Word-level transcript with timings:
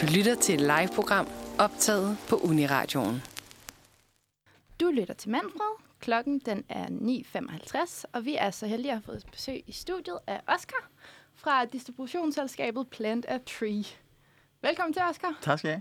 Du 0.00 0.06
lytter 0.16 0.34
til 0.34 0.54
et 0.54 0.60
live-program 0.60 1.28
optaget 1.58 2.16
på 2.28 2.36
Uniradioen. 2.36 3.22
Du 4.80 4.90
lytter 4.90 5.14
til 5.14 5.30
Manfred. 5.30 5.74
Klokken 6.00 6.38
den 6.38 6.64
er 6.68 6.86
9.55, 6.86 8.04
og 8.12 8.24
vi 8.24 8.36
er 8.36 8.50
så 8.50 8.66
heldige 8.66 8.92
at 8.92 8.96
have 8.96 9.02
fået 9.02 9.24
besøg 9.32 9.64
i 9.66 9.72
studiet 9.72 10.18
af 10.26 10.40
Oscar 10.46 10.88
fra 11.34 11.64
distributionsselskabet 11.64 12.88
Plant 12.88 13.26
a 13.28 13.38
Tree. 13.38 13.84
Velkommen 14.62 14.92
til, 14.92 15.02
Oscar. 15.10 15.38
Tak 15.40 15.58
skal 15.58 15.68
jeg 15.68 15.80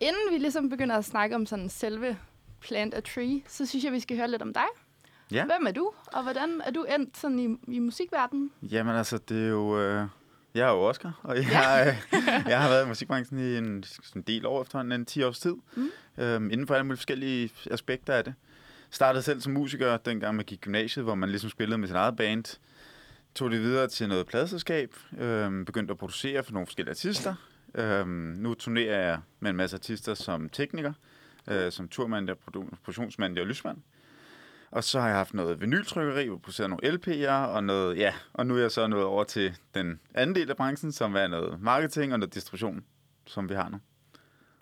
Inden 0.00 0.32
vi 0.32 0.38
ligesom 0.38 0.68
begynder 0.68 0.96
at 0.96 1.04
snakke 1.04 1.34
om 1.34 1.46
sådan 1.46 1.68
selve 1.68 2.18
Plant 2.60 2.94
a 2.94 3.00
Tree, 3.00 3.42
så 3.48 3.66
synes 3.66 3.84
jeg, 3.84 3.92
vi 3.92 4.00
skal 4.00 4.16
høre 4.16 4.30
lidt 4.30 4.42
om 4.42 4.52
dig. 4.54 4.66
Ja. 5.32 5.44
Hvem 5.44 5.66
er 5.66 5.72
du, 5.72 5.92
og 6.06 6.22
hvordan 6.22 6.62
er 6.64 6.70
du 6.70 6.84
endt 6.84 7.16
sådan 7.16 7.38
i, 7.38 7.74
i 7.74 7.78
musikverdenen? 7.78 8.50
Jamen 8.62 8.96
altså, 8.96 9.18
det 9.18 9.44
er 9.44 9.48
jo... 9.48 9.80
Øh, 9.80 10.06
jeg 10.54 10.68
er 10.68 10.72
jo 10.72 10.88
Oscar, 10.88 11.20
og 11.22 11.36
jeg, 11.36 11.46
ja. 11.52 11.88
øh, 11.88 11.94
jeg 12.50 12.60
har 12.60 12.68
været 12.68 12.84
i 12.84 12.88
musikbranchen 12.88 13.38
i 13.38 13.56
en, 13.56 13.84
en 14.16 14.22
del 14.22 14.46
år 14.46 14.62
efterhånden, 14.62 15.00
en 15.00 15.06
10 15.06 15.22
års 15.22 15.38
tid, 15.38 15.54
mm. 15.76 15.90
øhm, 16.18 16.50
inden 16.50 16.66
for 16.66 16.74
alle 16.74 16.84
mulige 16.84 16.96
forskellige 16.96 17.50
aspekter 17.70 18.14
af 18.14 18.24
det. 18.24 18.34
Startede 18.90 19.22
selv 19.22 19.40
som 19.40 19.52
musiker, 19.52 19.96
dengang 19.96 20.36
man 20.36 20.44
gik 20.44 20.60
gymnasiet, 20.60 21.04
hvor 21.04 21.14
man 21.14 21.28
ligesom 21.28 21.50
spillede 21.50 21.78
med 21.78 21.88
sit 21.88 21.96
eget 21.96 22.16
band. 22.16 22.58
Tog 23.34 23.50
det 23.50 23.60
videre 23.60 23.88
til 23.88 24.08
noget 24.08 24.26
pladselskab, 24.26 24.94
øhm, 25.18 25.64
begyndte 25.64 25.92
at 25.92 25.98
producere 25.98 26.44
for 26.44 26.52
nogle 26.52 26.66
forskellige 26.66 26.90
artister. 26.90 27.34
Øhm, 27.74 28.08
nu 28.08 28.54
turnerer 28.54 29.00
jeg 29.00 29.18
med 29.40 29.50
en 29.50 29.56
masse 29.56 29.76
artister 29.76 30.14
som 30.14 30.48
tekniker, 30.48 30.92
øh, 31.48 31.72
som 31.72 31.88
turmand, 31.88 32.28
produktionsmand 32.84 33.38
og 33.38 33.46
lysmand. 33.46 33.78
Og 34.72 34.84
så 34.84 35.00
har 35.00 35.08
jeg 35.08 35.16
haft 35.16 35.34
noget 35.34 35.60
vinyltrykkeri, 35.60 36.26
hvor 36.26 36.34
jeg 36.34 36.42
produceret 36.42 36.70
nogle 36.70 36.98
LP'er, 36.98 37.30
og 37.32 37.64
noget, 37.64 37.96
ja, 37.98 38.14
og 38.32 38.46
nu 38.46 38.56
er 38.56 38.60
jeg 38.60 38.70
så 38.70 38.86
nået 38.86 39.04
over 39.04 39.24
til 39.24 39.56
den 39.74 40.00
anden 40.14 40.36
del 40.36 40.50
af 40.50 40.56
branchen, 40.56 40.92
som 40.92 41.16
er 41.16 41.26
noget 41.26 41.60
marketing 41.62 42.12
og 42.12 42.18
noget 42.18 42.34
distribution, 42.34 42.84
som 43.26 43.48
vi 43.48 43.54
har 43.54 43.68
nu. 43.68 43.78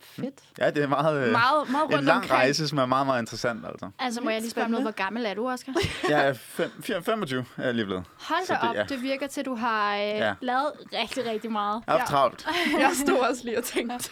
Fedt. 0.03 0.35
Ja, 0.59 0.71
det 0.71 0.83
er 0.83 0.87
meget, 0.89 1.27
øh, 1.27 1.33
Meget, 1.33 1.71
meget 1.71 1.99
en 1.99 2.05
lang 2.05 2.17
omkring. 2.17 2.33
rejse, 2.33 2.69
som 2.69 2.79
er 2.79 2.87
meget, 2.87 3.07
meget 3.07 3.21
interessant, 3.23 3.67
altså. 3.67 3.91
Altså, 3.99 4.21
må 4.21 4.31
jeg 4.31 4.41
lige 4.41 4.51
spørge 4.51 4.65
om 4.65 4.71
noget, 4.71 4.85
hvor 4.85 4.91
gammel 4.93 5.27
er 5.27 5.35
du, 5.35 5.51
Oscar? 5.51 5.73
Jeg 6.09 6.29
er 6.29 6.33
fem, 6.33 6.71
fire- 6.83 7.03
25 7.03 7.45
er 7.57 7.65
jeg 7.65 7.75
lige 7.75 7.85
blevet. 7.85 8.05
Hold 8.21 8.47
Så 8.47 8.53
da 8.63 8.69
op, 8.69 8.75
ja. 8.77 8.85
det 8.85 9.03
virker 9.03 9.27
til, 9.27 9.41
at 9.41 9.47
du 9.47 9.55
har 9.55 9.95
øh, 9.97 10.01
Ja. 10.03 10.35
lavet 10.41 10.73
rigtig, 10.93 11.27
rigtig 11.27 11.53
meget. 11.53 11.83
Jeg 11.87 11.93
har 11.93 11.99
haft 11.99 12.11
Ja. 12.11 12.17
travlt. 12.17 12.47
Jeg 12.81 12.91
stod 13.07 13.19
også 13.19 13.45
lige 13.45 13.59
og 13.59 13.65
tænkte. 13.65 14.11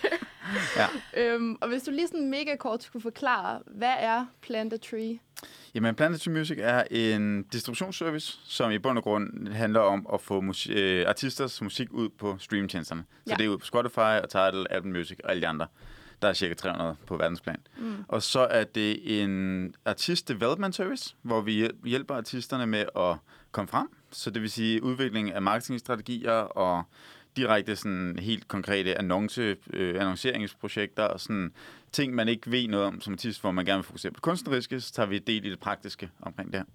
Ja. 0.76 0.86
øhm, 1.16 1.56
og 1.60 1.68
hvis 1.68 1.82
du 1.82 1.90
lige 1.90 2.06
sådan 2.06 2.30
mega 2.30 2.56
kort 2.56 2.82
skulle 2.82 3.02
forklare, 3.02 3.60
hvad 3.66 3.94
er 3.98 4.26
Plant 4.42 4.72
a 4.72 4.76
Tree? 4.76 5.18
Jamen, 5.74 5.94
Planet 5.94 6.20
to 6.20 6.30
Music 6.30 6.58
er 6.60 6.84
en 6.90 7.42
distributionsservice, 7.42 8.38
som 8.44 8.70
i 8.70 8.78
bund 8.78 8.98
og 8.98 9.04
grund 9.04 9.48
handler 9.48 9.80
om 9.80 10.06
at 10.12 10.20
få 10.20 10.40
musik, 10.40 10.72
øh, 10.76 11.04
artisters 11.08 11.62
musik 11.62 11.88
ud 11.92 12.08
på 12.08 12.36
streamtjenesterne. 12.38 13.04
Så 13.26 13.32
Ja. 13.32 13.34
det 13.36 13.44
er 13.44 13.48
ud 13.48 13.58
på 13.58 13.66
Spotify 13.66 13.98
og 13.98 14.30
Tidal, 14.30 14.66
Apple 14.70 14.92
Music 14.92 15.18
og 15.24 15.30
alle 15.30 15.40
de 15.42 15.46
andre. 15.46 15.66
Der 16.22 16.28
er 16.28 16.32
cirka 16.32 16.54
300 16.54 16.96
på 17.06 17.16
verdensplan. 17.16 17.56
Mm. 17.78 17.94
Og 18.08 18.22
så 18.22 18.40
er 18.40 18.64
det 18.64 19.22
en 19.22 19.74
artist 19.84 20.28
development 20.28 20.74
service, 20.74 21.14
hvor 21.22 21.40
vi 21.40 21.52
hjæl- 21.66 21.86
hjælper 21.88 22.14
artisterne 22.14 22.66
med 22.66 22.84
at 22.96 23.16
komme 23.52 23.68
frem. 23.68 23.86
Så 24.10 24.30
det 24.30 24.42
vil 24.42 24.50
sige 24.50 24.82
udvikling 24.82 25.32
af 25.32 25.42
marketingstrategier 25.42 26.32
og 26.32 26.82
direkte 27.38 27.76
sådan 27.76 28.18
helt 28.18 28.48
konkrete 28.48 28.98
annonce, 28.98 29.56
øh, 29.72 30.00
annonceringsprojekter 30.00 31.02
og 31.02 31.20
sådan 31.20 31.52
ting, 31.92 32.14
man 32.14 32.28
ikke 32.28 32.50
ved 32.50 32.68
noget 32.68 32.86
om 32.86 33.00
som 33.00 33.12
artist, 33.12 33.40
hvor 33.40 33.50
man 33.50 33.64
gerne 33.64 33.78
vil 33.78 33.84
fokusere 33.84 34.12
på 34.12 34.14
det 34.14 34.22
kunstneriske, 34.22 34.80
så 34.80 34.92
tager 34.92 35.06
vi 35.06 35.18
del 35.18 35.44
i 35.44 35.50
det 35.50 35.60
praktiske 35.60 36.10
omkring 36.22 36.52
det 36.52 36.60
her. 36.60 36.66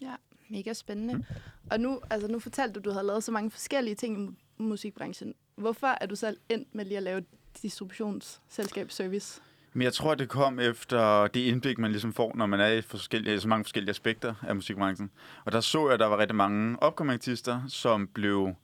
Ja, 0.00 0.14
mega 0.48 0.72
spændende. 0.72 1.14
Mm. 1.14 1.24
Og 1.70 1.80
nu, 1.80 2.00
altså 2.10 2.28
nu 2.28 2.38
fortalte 2.38 2.72
du, 2.72 2.78
at 2.78 2.84
du 2.84 2.90
havde 2.90 3.06
lavet 3.06 3.24
så 3.24 3.32
mange 3.32 3.50
forskellige 3.50 3.94
ting 3.94 4.18
i 4.18 4.26
mu- 4.26 4.62
musikbranchen. 4.62 5.34
Hvorfor 5.56 5.98
er 6.00 6.06
du 6.06 6.16
selv 6.16 6.36
endt 6.48 6.74
med 6.74 6.84
lige 6.84 6.96
at 6.96 7.02
lave 7.02 7.24
distributionsselskab 7.62 8.90
service? 8.90 9.40
Men 9.72 9.82
jeg 9.82 9.92
tror, 9.92 10.14
det 10.14 10.28
kom 10.28 10.58
efter 10.58 11.26
det 11.26 11.40
indblik, 11.40 11.78
man 11.78 11.90
ligesom 11.90 12.12
får, 12.12 12.32
når 12.34 12.46
man 12.46 12.60
er 12.60 12.66
i 12.66 12.82
forskellige, 12.82 13.40
så 13.40 13.48
mange 13.48 13.64
forskellige 13.64 13.90
aspekter 13.90 14.34
af 14.42 14.54
musikbranchen. 14.54 15.10
Og 15.44 15.52
der 15.52 15.60
så 15.60 15.84
jeg, 15.84 15.94
at 15.94 16.00
der 16.00 16.06
var 16.06 16.18
rigtig 16.18 16.36
mange 16.36 16.76
upcoming 16.86 17.14
artister, 17.14 17.62
som 17.68 18.06
blev 18.06 18.54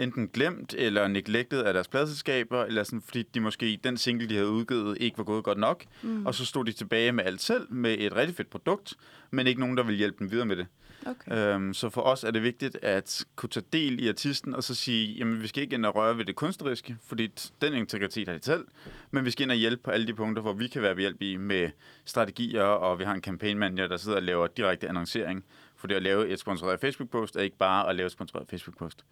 enten 0.00 0.28
glemt 0.28 0.74
eller 0.78 1.08
neglected 1.08 1.62
af 1.62 1.72
deres 1.72 1.88
pladselskaber, 1.88 2.64
eller 2.64 2.82
sådan, 2.82 3.02
fordi 3.02 3.22
de 3.22 3.40
måske 3.40 3.80
den 3.84 3.96
single, 3.96 4.28
de 4.28 4.34
havde 4.34 4.50
udgivet, 4.50 4.98
ikke 5.00 5.18
var 5.18 5.24
gået 5.24 5.44
godt 5.44 5.58
nok. 5.58 5.84
Mm. 6.02 6.26
Og 6.26 6.34
så 6.34 6.44
stod 6.44 6.64
de 6.64 6.72
tilbage 6.72 7.12
med 7.12 7.24
alt 7.24 7.42
selv, 7.42 7.72
med 7.72 7.96
et 7.98 8.16
rigtig 8.16 8.36
fedt 8.36 8.50
produkt, 8.50 8.94
men 9.30 9.46
ikke 9.46 9.60
nogen, 9.60 9.76
der 9.76 9.82
ville 9.82 9.98
hjælpe 9.98 10.18
dem 10.18 10.30
videre 10.30 10.46
med 10.46 10.56
det. 10.56 10.66
Okay. 11.06 11.54
Øhm, 11.54 11.74
så 11.74 11.90
for 11.90 12.00
os 12.00 12.24
er 12.24 12.30
det 12.30 12.42
vigtigt 12.42 12.78
at 12.82 13.24
kunne 13.36 13.50
tage 13.50 13.66
del 13.72 14.04
i 14.04 14.08
artisten, 14.08 14.54
og 14.54 14.64
så 14.64 14.74
sige, 14.74 15.14
jamen 15.14 15.42
vi 15.42 15.46
skal 15.46 15.62
ikke 15.62 15.74
ind 15.74 15.86
og 15.86 15.94
røre 15.94 16.18
ved 16.18 16.24
det 16.24 16.36
kunstneriske, 16.36 16.96
fordi 17.06 17.32
den 17.60 17.74
integritet 17.74 18.28
har 18.28 18.36
de 18.36 18.44
selv, 18.44 18.64
men 19.10 19.24
vi 19.24 19.30
skal 19.30 19.42
ind 19.42 19.50
og 19.50 19.56
hjælpe 19.56 19.82
på 19.82 19.90
alle 19.90 20.06
de 20.06 20.14
punkter, 20.14 20.42
hvor 20.42 20.52
vi 20.52 20.68
kan 20.68 20.82
være 20.82 20.94
behjælp 20.94 21.22
i 21.22 21.36
med 21.36 21.70
strategier, 22.04 22.62
og 22.62 22.98
vi 22.98 23.04
har 23.04 23.14
en 23.14 23.20
campaign 23.22 23.58
manager, 23.58 23.88
der 23.88 23.96
sidder 23.96 24.16
og 24.16 24.22
laver 24.22 24.46
direkte 24.46 24.88
annoncering. 24.88 25.44
For 25.76 25.86
det 25.86 25.94
at 25.94 26.02
lave 26.02 26.28
et 26.28 26.38
sponsoreret 26.38 26.80
Facebook-post 26.80 27.36
er 27.36 27.40
ikke 27.40 27.56
bare 27.56 27.88
at 27.88 27.96
lave 27.96 28.06
et 28.06 28.12
sponsoreret 28.12 28.48
Facebook-post. 28.50 29.04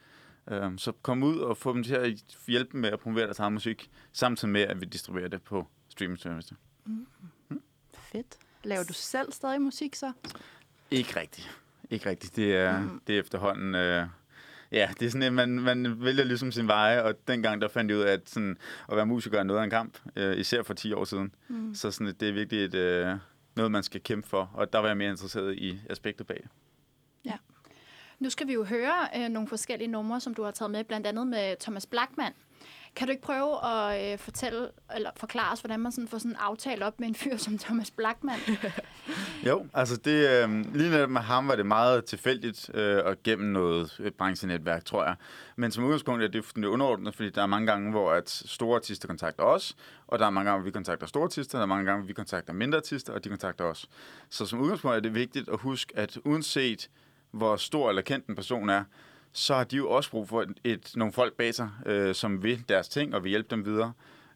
Øhm, 0.51 0.79
så 0.79 0.93
kom 0.93 1.23
ud 1.23 1.39
og 1.39 1.57
få 1.57 1.73
dem 1.73 1.83
til 1.83 1.95
at 1.95 2.25
hjælpe 2.47 2.73
dem 2.73 2.81
med 2.81 2.91
at 2.91 3.01
promovere 3.01 3.25
deres 3.25 3.39
egen 3.39 3.55
musik, 3.55 3.91
samtidig 4.13 4.53
med, 4.53 4.61
at 4.61 4.81
vi 4.81 4.87
distribuerer 4.87 5.29
det 5.29 5.43
på 5.43 5.67
streaming 5.89 6.19
service. 6.19 6.55
Fedt. 7.95 8.37
Laver 8.65 8.85
du 8.85 8.93
selv 8.93 9.33
stadig 9.33 9.63
musik 9.63 9.95
så? 9.95 10.13
Ikke 10.91 11.21
rigtigt. 11.21 11.61
Ikke 11.91 12.11
rigtigt. 12.11 12.37
Det 12.37 12.57
er, 12.57 12.81
mm. 12.81 13.01
det 13.07 13.15
er 13.15 13.21
efterhånden... 13.21 13.75
Øh, 13.75 14.07
ja, 14.73 14.89
det 15.01 15.07
er 15.07 15.11
sådan, 15.11 15.23
at 15.23 15.33
man, 15.33 15.49
man 15.49 16.05
vælger 16.05 16.25
ligesom 16.25 16.53
sin 16.53 16.69
veje, 16.69 17.03
og 17.03 17.15
dengang 17.29 17.61
der 17.61 17.69
fandt 17.69 17.91
jeg 17.91 17.99
ud 17.99 18.03
af, 18.03 18.13
at 18.13 18.31
sådan, 18.31 18.59
at 18.89 18.97
være 18.97 19.07
musiker 19.07 19.39
er 19.39 19.43
noget 19.43 19.61
af 19.61 19.65
en 19.65 19.71
kamp, 19.71 19.99
øh, 20.17 20.37
især 20.37 20.63
for 20.63 20.75
10 20.75 20.93
år 20.93 21.05
siden. 21.05 21.35
Mm. 21.49 21.75
Så 21.75 21.91
sådan, 21.91 22.15
det 22.21 22.29
er 22.29 22.33
virkelig 22.33 22.65
et, 22.65 22.75
øh, 22.75 23.17
noget, 23.57 23.73
man 23.73 23.83
skal 23.83 24.01
kæmpe 24.01 24.29
for, 24.29 24.51
og 24.55 24.73
der 24.73 24.79
var 24.79 24.87
jeg 24.87 24.97
mere 24.97 25.11
interesseret 25.11 25.55
i 25.55 25.81
aspektet 25.91 26.27
bag. 26.27 26.47
Nu 28.19 28.31
skal 28.31 28.47
vi 28.47 28.53
jo 28.53 28.65
høre 28.65 29.09
øh, 29.17 29.29
nogle 29.29 29.49
forskellige 29.49 29.89
numre, 29.89 30.21
som 30.21 30.35
du 30.35 30.43
har 30.43 30.51
taget 30.51 30.71
med, 30.71 30.85
blandt 30.85 31.07
andet 31.07 31.27
med 31.27 31.57
Thomas 31.61 31.87
Blackman. 31.87 32.33
Kan 32.97 33.07
du 33.07 33.11
ikke 33.11 33.23
prøve 33.23 33.67
at 33.67 34.13
øh, 34.13 34.19
fortælle, 34.19 34.69
eller 34.95 35.11
forklare 35.17 35.53
os, 35.53 35.61
hvordan 35.61 35.81
man 35.81 35.93
sådan 35.93 36.09
får 36.09 36.19
sådan 36.19 36.31
en 36.31 36.37
aftale 36.37 36.87
op 36.87 37.01
med 37.01 37.09
en 37.09 37.15
fyr 37.15 37.37
som 37.47 37.59
Thomas 37.59 37.91
Blackman? 37.91 38.39
Jo, 39.47 39.67
altså 39.75 39.97
det, 39.97 40.29
øh, 40.29 40.75
lige 40.75 40.91
netop 40.91 41.11
med 41.11 41.21
ham 41.21 41.49
var 41.49 41.57
det 41.57 41.67
meget 41.67 42.05
tilfældigt 42.05 42.71
øh, 42.75 43.05
og 43.05 43.17
gennem 43.25 43.49
noget 43.49 43.97
øh, 44.01 44.11
branchenetværk, 44.11 44.85
tror 44.85 45.05
jeg. 45.05 45.15
Men 45.57 45.71
som 45.71 45.85
udgangspunkt 45.85 46.23
er 46.23 46.29
det 46.29 46.45
fuldstændig 46.45 46.71
underordnet, 46.71 47.15
fordi 47.15 47.31
der 47.31 47.43
er 47.43 47.47
mange 47.47 47.67
gange, 47.67 47.91
hvor 47.91 48.13
at 48.13 48.31
store 48.31 48.77
artister 48.77 49.09
kontakter 49.09 49.45
os, 49.45 49.77
og 50.07 50.19
der 50.19 50.27
er 50.27 50.31
mange 50.31 50.51
gange, 50.51 50.61
hvor 50.61 50.65
vi 50.65 50.73
kontakter 50.73 51.07
store 51.07 51.25
artister, 51.25 51.59
der 51.59 51.63
er 51.63 51.67
mange 51.67 51.85
gange, 51.85 52.01
hvor 52.01 52.07
vi 52.07 52.13
kontakter 52.13 52.53
mindre 52.53 52.79
artister, 52.79 53.13
og 53.13 53.25
de 53.25 53.29
kontakter 53.29 53.65
os. 53.65 53.89
Så 54.31 54.47
som 54.47 54.61
udgangspunkt 54.61 54.97
er 54.97 55.01
det 55.01 55.15
vigtigt 55.15 55.49
at 55.49 55.61
huske, 55.61 55.93
at 55.97 56.19
uanset 56.25 56.91
hvor 57.31 57.57
stor 57.57 57.89
eller 57.89 58.03
kendt 58.03 58.27
en 58.27 58.35
person 58.35 58.69
er, 58.69 58.85
så 59.33 59.55
har 59.55 59.65
de 59.65 59.77
jo 59.77 59.91
også 59.91 60.11
brug 60.11 60.29
for 60.29 60.43
et, 60.43 60.55
et, 60.65 60.93
nogle 60.97 61.13
folk 61.13 61.35
bag 61.35 61.55
sig, 61.55 61.71
øh, 61.87 62.15
som 62.15 62.43
vil 62.43 62.65
deres 62.69 62.89
ting 62.89 63.15
og 63.15 63.23
vil 63.25 63.31
hjælpe 63.31 63.49
dem 63.51 63.65
videre. 63.65 63.93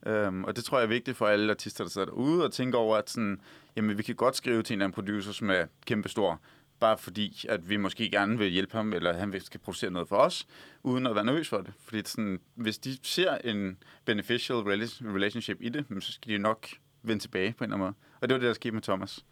Øhm, 0.07 0.45
og 0.45 0.57
det 0.57 0.65
tror 0.65 0.79
jeg 0.79 0.85
er 0.85 0.89
vigtigt 0.89 1.17
for 1.17 1.27
alle 1.27 1.51
artister, 1.51 1.85
der 1.85 1.91
sidder 1.91 2.05
derude 2.05 2.45
og 2.45 2.53
tænker 2.53 2.79
over, 2.79 2.97
at 2.97 3.11
sådan, 3.11 3.41
jamen, 3.77 3.99
vi 3.99 4.03
kan 4.03 4.15
godt 4.15 4.37
skrive 4.37 4.63
til 4.63 4.75
en 4.75 4.79
eller 4.81 4.85
anden 4.87 4.95
producer, 4.95 5.33
som 5.33 5.51
er 5.51 5.65
kæmpestor, 5.87 6.41
bare 6.81 6.99
fordi, 6.99 7.47
at 7.49 7.69
vi 7.69 7.77
måske 7.77 8.11
gerne 8.11 8.39
vil 8.39 8.49
hjælpe 8.51 8.77
ham, 8.77 8.93
eller 8.93 9.13
han 9.13 9.33
vil- 9.33 9.43
skal 9.45 9.61
producere 9.61 9.91
noget 9.91 10.09
for 10.09 10.17
os, 10.17 10.47
uden 10.83 11.07
at 11.07 11.15
være 11.15 11.25
nervøs 11.25 11.49
for 11.49 11.59
det. 11.59 11.73
Fordi 11.85 12.03
sådan, 12.05 12.41
hvis 12.55 12.79
de 12.79 12.99
ser 13.03 13.35
en 13.35 13.79
beneficial 14.05 14.57
relationship 14.57 15.57
i 15.61 15.69
det, 15.69 15.87
så 16.01 16.13
skal 16.13 16.33
de 16.33 16.39
nok 16.39 16.67
vende 17.03 17.23
tilbage 17.23 17.55
på 17.59 17.65
en 17.65 17.73
eller 17.73 17.77
anden 17.77 17.87
måde. 17.87 17.95
Og 18.21 18.29
det 18.29 18.35
var 18.35 18.39
det, 18.41 18.47
der 18.49 18.55
skete 18.55 18.73
med 18.75 18.83
Thomas. 18.83 19.25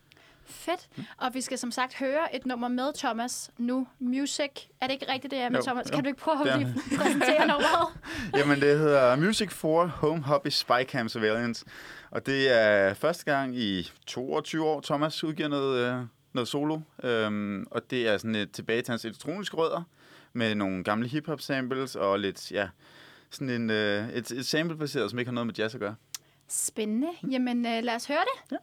Fedt. 0.50 0.88
Og 1.16 1.34
vi 1.34 1.40
skal 1.40 1.58
som 1.58 1.70
sagt 1.70 1.94
høre 1.94 2.36
et 2.36 2.46
nummer 2.46 2.68
med 2.68 2.92
Thomas 2.98 3.50
nu. 3.58 3.86
Music. 3.98 4.50
Er 4.80 4.86
det 4.86 4.94
ikke 4.94 5.12
rigtigt, 5.12 5.30
det 5.30 5.38
er 5.38 5.48
med 5.48 5.58
Jo, 5.58 5.64
Thomas? 5.64 5.90
jo. 5.90 5.94
Kan 5.94 6.04
du 6.04 6.08
ikke 6.08 6.20
prøve 6.20 6.50
at 6.50 6.58
lige 6.58 6.74
præsentere 6.98 7.46
nummeret? 7.46 7.88
Jamen, 8.36 8.60
det 8.60 8.78
hedder 8.78 9.16
Music 9.16 9.50
for 9.50 9.86
Home 9.86 10.22
Hobby 10.22 10.48
Spycam 10.48 11.08
Surveillance. 11.08 11.64
Og 12.10 12.26
det 12.26 12.52
er 12.60 12.94
første 12.94 13.24
gang 13.24 13.56
i 13.56 13.90
22 14.06 14.64
år, 14.64 14.80
Thomas 14.80 15.24
udgiver 15.24 15.48
noget, 15.48 15.86
øh, 15.86 16.02
noget 16.32 16.48
solo. 16.48 16.78
Øhm, 17.02 17.66
og 17.70 17.90
det 17.90 18.08
er 18.08 18.18
sådan 18.18 18.34
et 18.34 18.50
tilbage 18.52 18.82
til 18.82 18.92
hans 18.92 19.04
elektroniske 19.04 19.56
rødder, 19.56 19.82
med 20.32 20.54
nogle 20.54 20.84
gamle 20.84 21.08
hip-hop 21.08 21.40
samples 21.40 21.96
og 21.96 22.18
lidt, 22.20 22.52
ja, 22.52 22.68
sådan 23.30 23.50
en, 23.50 23.70
øh, 23.70 24.08
et, 24.08 24.30
et 24.30 24.46
sample-baseret, 24.46 25.10
som 25.10 25.18
ikke 25.18 25.28
har 25.28 25.34
noget 25.34 25.46
med 25.46 25.54
jazz 25.54 25.74
at 25.74 25.80
gøre. 25.80 25.94
Spændende. 26.48 27.08
Jamen, 27.30 27.66
øh, 27.66 27.82
lad 27.82 27.94
os 27.94 28.06
høre 28.06 28.18
det. 28.50 28.58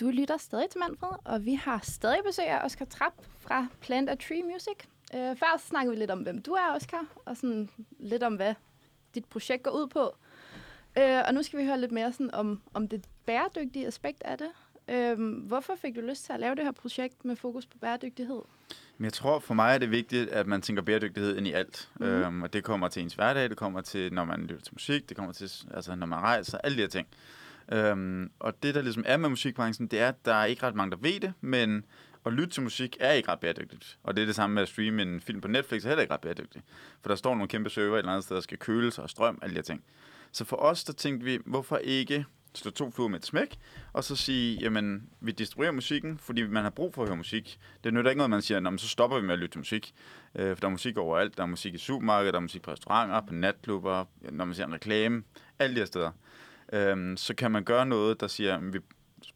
Du 0.00 0.10
lytter 0.10 0.36
stadig 0.36 0.70
til 0.70 0.78
Manfred, 0.78 1.18
og 1.24 1.44
vi 1.44 1.54
har 1.54 1.80
stadig 1.82 2.18
besøg 2.26 2.46
af 2.46 2.64
Oscar 2.64 2.84
Trapp 2.84 3.14
fra 3.40 3.66
Plant 3.80 4.10
a 4.10 4.14
Tree 4.14 4.42
Music. 4.42 4.76
Øh, 5.14 5.36
først 5.36 5.68
snakker 5.68 5.92
vi 5.92 5.98
lidt 5.98 6.10
om, 6.10 6.18
hvem 6.18 6.42
du 6.42 6.52
er, 6.52 6.74
Oscar, 6.76 7.04
og 7.24 7.36
sådan 7.36 7.70
lidt 7.98 8.22
om, 8.22 8.34
hvad 8.34 8.54
dit 9.14 9.24
projekt 9.24 9.62
går 9.62 9.70
ud 9.70 9.86
på. 9.86 10.16
Øh, 10.98 11.22
og 11.26 11.34
nu 11.34 11.42
skal 11.42 11.58
vi 11.58 11.64
høre 11.64 11.80
lidt 11.80 11.92
mere 11.92 12.12
sådan 12.12 12.34
om, 12.34 12.62
om 12.74 12.88
det 12.88 13.04
bæredygtige 13.26 13.86
aspekt 13.86 14.22
af 14.22 14.38
det. 14.38 14.48
Øhm, 14.88 15.32
hvorfor 15.32 15.74
fik 15.76 15.96
du 15.96 16.00
lyst 16.00 16.24
til 16.24 16.32
at 16.32 16.40
lave 16.40 16.54
det 16.54 16.64
her 16.64 16.72
projekt 16.72 17.24
med 17.24 17.36
fokus 17.36 17.66
på 17.66 17.78
bæredygtighed? 17.78 18.40
Men 18.98 19.04
jeg 19.04 19.12
tror, 19.12 19.38
for 19.38 19.54
mig 19.54 19.74
er 19.74 19.78
det 19.78 19.90
vigtigt, 19.90 20.30
at 20.30 20.46
man 20.46 20.62
tænker 20.62 20.82
bæredygtighed 20.82 21.36
ind 21.36 21.46
i 21.46 21.52
alt. 21.52 21.90
Mm. 22.00 22.06
Øhm, 22.06 22.42
og 22.42 22.52
det 22.52 22.64
kommer 22.64 22.88
til 22.88 23.02
ens 23.02 23.14
hverdag, 23.14 23.50
det 23.50 23.56
kommer 23.56 23.80
til, 23.80 24.12
når 24.12 24.24
man 24.24 24.40
lytter 24.40 24.62
til 24.62 24.74
musik, 24.74 25.08
det 25.08 25.16
kommer 25.16 25.32
til, 25.32 25.50
altså, 25.74 25.94
når 25.94 26.06
man 26.06 26.18
rejser, 26.18 26.58
alle 26.58 26.76
de 26.76 26.82
her 26.82 26.88
ting. 26.88 27.08
Øhm, 27.72 28.30
og 28.38 28.62
det, 28.62 28.74
der 28.74 28.82
ligesom 28.82 29.04
er 29.06 29.16
med 29.16 29.28
musikbranchen, 29.28 29.86
det 29.86 30.00
er, 30.00 30.08
at 30.08 30.24
der 30.24 30.34
er 30.34 30.44
ikke 30.44 30.62
ret 30.62 30.74
mange, 30.74 30.90
der 30.90 30.96
ved 30.96 31.20
det, 31.20 31.32
men 31.40 31.84
at 32.26 32.32
lytte 32.32 32.54
til 32.54 32.62
musik 32.62 32.96
er 33.00 33.12
ikke 33.12 33.28
ret 33.28 33.40
bæredygtigt. 33.40 33.98
Og 34.02 34.16
det 34.16 34.22
er 34.22 34.26
det 34.26 34.34
samme 34.34 34.54
med 34.54 34.62
at 34.62 34.68
streame 34.68 35.02
en 35.02 35.20
film 35.20 35.40
på 35.40 35.48
Netflix, 35.48 35.84
er 35.84 35.88
heller 35.88 36.02
ikke 36.02 36.14
ret 36.14 36.20
bæredygtigt. 36.20 36.64
For 37.02 37.08
der 37.08 37.16
står 37.16 37.34
nogle 37.34 37.48
kæmpe 37.48 37.70
server 37.70 37.94
et 37.94 37.98
eller 37.98 38.12
andet 38.12 38.24
sted, 38.24 38.36
der 38.36 38.42
skal 38.42 38.58
køles 38.58 38.98
og 38.98 39.10
strøm, 39.10 39.38
alle 39.42 39.54
de 39.54 39.58
her 39.58 39.62
ting. 39.62 39.84
Så 40.32 40.44
for 40.44 40.56
os, 40.56 40.84
der 40.84 40.92
tænkte 40.92 41.24
vi, 41.24 41.38
hvorfor 41.46 41.76
ikke 41.76 42.24
slå 42.54 42.70
to 42.70 42.90
fluer 42.90 43.08
med 43.08 43.18
et 43.18 43.26
smæk, 43.26 43.58
og 43.92 44.04
så 44.04 44.16
sige, 44.16 44.58
jamen, 44.60 45.08
vi 45.20 45.32
distribuerer 45.32 45.72
musikken, 45.72 46.18
fordi 46.18 46.42
man 46.42 46.62
har 46.62 46.70
brug 46.70 46.94
for 46.94 47.02
at 47.02 47.08
høre 47.08 47.16
musik. 47.16 47.58
Det 47.84 47.94
nytter 47.94 48.10
ikke 48.10 48.18
noget, 48.18 48.30
man 48.30 48.42
siger, 48.42 48.60
Nå, 48.60 48.70
men 48.70 48.78
så 48.78 48.88
stopper 48.88 49.20
vi 49.20 49.26
med 49.26 49.32
at 49.32 49.38
lytte 49.38 49.52
til 49.52 49.58
musik. 49.58 49.94
Øh, 50.34 50.56
for 50.56 50.60
der 50.60 50.66
er 50.66 50.70
musik 50.70 50.96
overalt. 50.96 51.36
Der 51.36 51.42
er 51.42 51.46
musik 51.46 51.74
i 51.74 51.78
supermarkedet, 51.78 52.34
der 52.34 52.38
er 52.38 52.42
musik 52.42 52.62
på 52.62 52.70
restauranter, 52.70 53.20
på 53.20 53.34
natklubber, 53.34 54.04
når 54.20 54.44
man 54.44 54.54
ser 54.54 54.66
en 54.66 54.74
reklame, 54.74 55.22
alle 55.58 55.74
de 55.74 55.80
her 55.80 55.86
steder. 55.86 56.10
Øhm, 56.72 57.16
så 57.16 57.34
kan 57.34 57.50
man 57.50 57.64
gøre 57.64 57.86
noget, 57.86 58.20
der 58.20 58.26
siger, 58.26 58.56
at 58.56 58.72
vi 58.72 58.78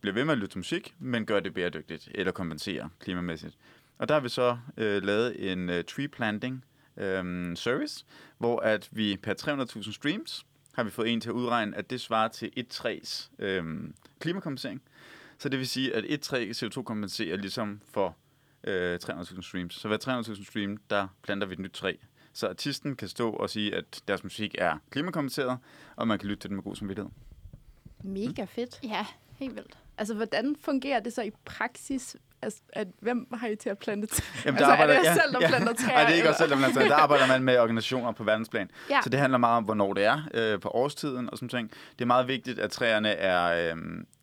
bliver 0.00 0.14
ved 0.14 0.24
med 0.24 0.32
at 0.32 0.38
lytte 0.38 0.52
til 0.52 0.58
musik, 0.58 0.94
men 0.98 1.26
gør 1.26 1.40
det 1.40 1.54
bæredygtigt, 1.54 2.08
eller 2.14 2.32
kompenserer 2.32 2.88
klimamæssigt. 3.00 3.58
Og 3.98 4.08
der 4.08 4.14
har 4.14 4.20
vi 4.20 4.28
så 4.28 4.58
øh, 4.76 5.02
lavet 5.02 5.52
en 5.52 5.70
øh, 5.70 5.84
tree 5.84 6.08
planting 6.08 6.64
øh, 6.96 7.56
service, 7.56 8.04
hvor 8.38 8.60
at 8.60 8.88
vi 8.92 9.16
per 9.22 9.34
300.000 9.82 9.92
streams 9.92 10.46
har 10.72 10.84
vi 10.84 10.90
fået 10.90 11.12
en 11.12 11.20
til 11.20 11.28
at 11.28 11.32
udregne, 11.32 11.76
at 11.76 11.90
det 11.90 12.00
svarer 12.00 12.28
til 12.28 12.52
et 12.56 12.68
træs 12.68 13.30
øh, 13.38 13.64
klimakompensering. 14.20 14.82
Så 15.38 15.48
det 15.48 15.58
vil 15.58 15.68
sige, 15.68 15.94
at 15.94 16.04
et 16.08 16.20
træ 16.20 16.52
CO2 16.54 16.82
kompenserer 16.82 17.36
ligesom 17.36 17.80
for 17.92 18.16
øh, 18.64 18.98
300.000 19.04 19.42
streams. 19.42 19.74
Så 19.74 19.88
hver 19.88 20.22
300.000 20.22 20.44
stream, 20.44 20.76
der 20.90 21.08
planter 21.22 21.46
vi 21.46 21.52
et 21.52 21.58
nyt 21.58 21.72
træ. 21.72 21.94
Så 22.38 22.48
artisten 22.48 22.96
kan 22.96 23.08
stå 23.08 23.30
og 23.30 23.50
sige, 23.50 23.74
at 23.74 24.02
deres 24.08 24.24
musik 24.24 24.54
er 24.58 24.78
klimakompenseret, 24.90 25.58
og 25.96 26.08
man 26.08 26.18
kan 26.18 26.28
lytte 26.28 26.40
til 26.40 26.50
den 26.50 26.56
med 26.56 26.64
god 26.64 26.76
samvittighed. 26.76 27.10
Mega 28.04 28.44
fedt. 28.44 28.80
Ja, 28.82 29.06
helt 29.38 29.56
vildt. 29.56 29.78
Altså, 29.98 30.14
hvordan 30.14 30.56
fungerer 30.60 31.00
det 31.00 31.12
så 31.12 31.22
i 31.22 31.30
praksis? 31.44 32.16
Altså, 32.42 32.60
at, 32.72 32.88
hvem 33.00 33.26
har 33.34 33.48
I 33.48 33.56
til 33.56 33.70
at 33.70 33.78
plante 33.78 34.06
træer? 34.06 34.42
Jamen, 34.44 34.58
altså, 34.58 34.72
er 34.72 34.86
det 34.86 34.94
jer 34.94 35.14
selv, 35.14 35.32
der 35.32 35.48
planter 35.48 35.72
træer? 35.72 35.96
Nej, 35.96 36.04
det 36.04 36.10
er 36.10 36.14
ikke 36.14 36.26
eller? 36.26 36.36
selv, 36.38 36.50
der 36.50 36.56
planter 36.56 36.74
træer. 36.74 36.88
Der 36.94 36.96
arbejder 36.96 37.26
man 37.26 37.42
med 37.42 37.58
organisationer 37.58 38.12
på 38.12 38.24
verdensplan. 38.24 38.70
Ja. 38.90 39.00
Så 39.04 39.10
det 39.10 39.20
handler 39.20 39.38
meget 39.38 39.56
om, 39.56 39.64
hvornår 39.64 39.92
det 39.92 40.04
er 40.04 40.22
øh, 40.34 40.60
på 40.60 40.68
årstiden 40.68 41.30
og 41.30 41.38
sådan 41.38 41.48
ting. 41.48 41.70
Det 41.92 42.00
er 42.00 42.06
meget 42.06 42.28
vigtigt, 42.28 42.58
at 42.58 42.70
træerne 42.70 43.10
er 43.10 43.72
øh, 43.72 43.76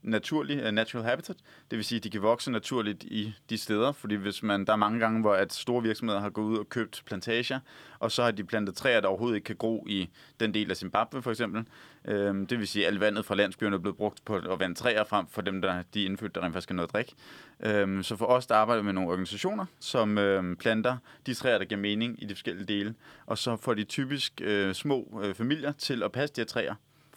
naturlig, 0.06 0.60
øh, 0.64 0.72
natural 0.72 1.06
habitat. 1.06 1.36
Det 1.72 1.78
vil 1.78 1.86
sige, 1.86 1.98
at 1.98 2.04
de 2.04 2.10
kan 2.10 2.22
vokse 2.22 2.52
naturligt 2.52 3.04
i 3.04 3.34
de 3.50 3.58
steder. 3.58 3.92
Fordi 3.92 4.16
hvis 4.16 4.44
man, 4.44 4.66
der 4.66 4.74
er 4.74 4.78
mange 4.78 5.00
gange, 5.00 5.22
hvor 5.22 5.34
at 5.34 5.54
store 5.54 5.84
virksomheder 5.84 6.20
har 6.20 6.30
gået 6.30 6.46
ud 6.46 6.58
og 6.58 6.70
købt 6.70 7.04
plantager, 7.06 7.60
og 8.00 8.12
så 8.12 8.24
har 8.24 8.32
de 8.32 8.44
plantet 8.44 8.76
træer, 8.76 9.02
der 9.02 9.08
overhovedet 9.08 9.36
ikke 9.36 9.46
kan 9.46 9.56
gro 9.56 9.86
i 9.90 10.10
den 10.40 10.54
del 10.54 10.72
af 10.72 10.78
Zimbabwe 10.78 11.22
for 11.22 11.32
eksempel. 11.32 11.66
Øhm, 12.06 12.48
det 12.48 12.60
vil 12.60 12.68
sige, 12.68 12.86
at 12.86 12.92
alt 12.92 13.00
vandet 13.00 13.26
fra 13.26 13.36
landsbyerne 13.36 13.76
er 13.76 13.80
blevet 13.80 13.98
brugt 13.98 14.26
på 14.26 14.36
at 14.36 14.60
vande 14.60 14.76
træer 14.76 15.04
frem 15.04 15.28
for 15.28 15.42
dem, 15.42 15.62
der 15.62 15.84
de 15.94 16.04
indfødte, 16.04 16.34
der 16.40 16.46
rent 16.46 16.54
faktisk 16.54 16.70
har 16.70 16.76
noget 16.76 16.88
at 16.88 16.94
drikke. 16.94 17.14
Øhm, 17.60 18.04
så 18.04 18.16
for 18.16 18.26
os, 18.26 18.48
der 18.48 18.56
arbejder 18.56 18.84
med 18.84 18.94
nogle 18.94 19.10
organisationer, 19.10 19.66
som 19.80 20.18
øhm, 20.18 20.56
planter 20.56 20.98
de 21.26 21.34
træer, 21.34 21.58
der 21.58 21.66
giver 21.66 21.82
mening 21.82 22.24
i 22.24 22.26
de 22.26 22.36
forskellige 22.36 22.66
dele. 22.66 22.96
Og 23.26 23.38
så 23.38 23.58
får 23.58 23.74
de 23.74 23.84
typisk 23.84 24.42
øh, 24.42 24.74
små 24.74 25.22
øh, 25.24 25.36
familier 25.36 25.72
til 25.72 26.04
at 26.04 26.12
passe 26.12 26.36
de 26.36 26.42
her 26.42 26.46
træer, 26.46 26.76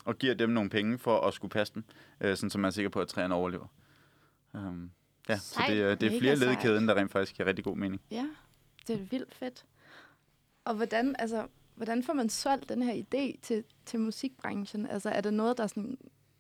og 0.08 0.18
giver 0.18 0.34
dem 0.34 0.50
nogle 0.50 0.70
penge 0.70 0.98
for 0.98 1.20
at 1.20 1.34
skulle 1.34 1.50
passe 1.50 1.74
dem, 1.74 1.84
øh, 2.20 2.36
sådan 2.36 2.50
så 2.50 2.58
man 2.58 2.68
er 2.68 2.70
sikker 2.70 2.88
på, 2.88 3.00
at 3.00 3.08
træerne 3.08 3.34
overlever. 3.34 3.66
Øhm, 4.56 4.90
ja, 5.28 5.36
så 5.38 5.54
Sejt. 5.54 5.70
det, 5.70 5.82
er- 5.82 5.94
det 5.94 6.14
er 6.14 6.18
flere 6.20 6.36
led 6.36 6.50
i 6.50 6.54
kæden, 6.54 6.88
der 6.88 6.94
rent 6.94 7.12
faktisk 7.12 7.34
giver 7.36 7.46
rigtig 7.48 7.64
god 7.64 7.76
mening. 7.76 8.00
Ja, 8.10 8.28
det 8.86 8.94
er 9.00 9.04
vildt 9.10 9.34
fedt. 9.34 9.64
Og 10.64 10.74
hvordan, 10.74 11.16
altså, 11.18 11.46
hvordan 11.74 12.02
får 12.02 12.12
man 12.12 12.28
solgt 12.28 12.68
den 12.68 12.82
her 12.82 12.94
idé 12.94 13.38
til, 13.42 13.64
til 13.86 14.00
musikbranchen? 14.00 14.86
Altså, 14.86 15.10
er 15.10 15.20
det 15.20 15.34
noget, 15.34 15.58
der 15.58 15.66
sådan, 15.66 15.98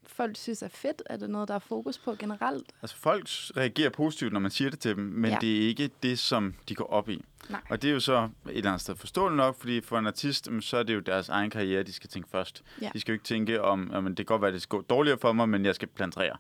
folk 0.08 0.36
synes 0.36 0.62
er 0.62 0.68
fedt? 0.68 1.02
Er 1.06 1.16
det 1.16 1.30
noget, 1.30 1.48
der 1.48 1.54
er 1.54 1.58
fokus 1.58 1.98
på 1.98 2.14
generelt? 2.18 2.66
Altså 2.82 2.96
folk 2.96 3.26
reagerer 3.56 3.90
positivt, 3.90 4.32
når 4.32 4.40
man 4.40 4.50
siger 4.50 4.70
det 4.70 4.78
til 4.80 4.96
dem, 4.96 5.04
men 5.04 5.30
Ja. 5.30 5.38
det 5.40 5.56
er 5.56 5.68
ikke 5.68 5.90
det, 6.02 6.18
som 6.18 6.54
de 6.68 6.74
går 6.74 6.84
op 6.84 7.08
i. 7.08 7.24
Nej. 7.50 7.60
Og 7.70 7.82
det 7.82 7.90
er 7.90 7.94
jo 7.94 8.00
så 8.00 8.28
et 8.46 8.56
eller 8.56 8.70
andet 8.70 8.80
sted 8.80 8.96
forståeligt 8.96 9.36
nok, 9.36 9.60
fordi 9.60 9.80
for 9.80 9.98
en 9.98 10.06
artist, 10.06 10.48
så 10.60 10.76
er 10.76 10.82
det 10.82 10.94
jo 10.94 11.00
deres 11.00 11.28
egen 11.28 11.50
karriere, 11.50 11.82
de 11.82 11.92
skal 11.92 12.10
tænke 12.10 12.28
først. 12.30 12.62
Ja. 12.82 12.90
De 12.92 13.00
skal 13.00 13.12
jo 13.12 13.14
ikke 13.14 13.24
tænke 13.24 13.62
om, 13.62 13.90
at 13.94 14.04
det 14.04 14.16
kan 14.16 14.24
godt 14.24 14.42
være, 14.42 14.48
at 14.48 14.54
det 14.54 14.62
skal 14.62 14.76
gå 14.78 14.80
dårligere 14.82 15.18
for 15.18 15.32
mig, 15.32 15.48
men 15.48 15.64
jeg 15.64 15.74
skal 15.74 15.88
plantere. 15.88 16.36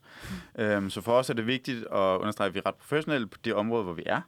Mm. 0.56 0.62
Øhm, 0.62 0.90
så 0.90 1.00
for 1.00 1.12
os 1.12 1.30
er 1.30 1.34
det 1.34 1.46
vigtigt 1.46 1.78
at 1.78 2.18
understrege, 2.18 2.48
at 2.48 2.54
vi 2.54 2.58
er 2.58 2.66
ret 2.66 2.74
professionelle 2.74 3.26
på 3.26 3.38
det 3.44 3.54
område, 3.54 3.84
hvor 3.84 3.92
vi 3.92 4.02
er. 4.06 4.20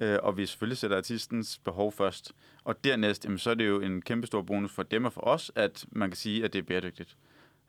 Øh, 0.00 0.18
og 0.22 0.36
vi 0.36 0.46
selvfølgelig 0.46 0.78
sætter 0.78 0.96
artistens 0.96 1.58
behov 1.64 1.92
først. 1.92 2.32
Og 2.64 2.84
dernæst, 2.84 3.24
jamen, 3.24 3.38
så 3.38 3.50
er 3.50 3.54
det 3.54 3.66
jo 3.68 3.80
en 3.80 4.02
kæmpe 4.02 4.26
stor 4.26 4.42
bonus 4.42 4.72
for 4.72 4.82
dem 4.82 5.04
og 5.04 5.12
for 5.12 5.20
os, 5.20 5.50
at 5.54 5.86
man 5.92 6.10
kan 6.10 6.16
sige, 6.16 6.44
at 6.44 6.52
det 6.52 6.58
er 6.58 6.62
bæredygtigt. 6.62 7.16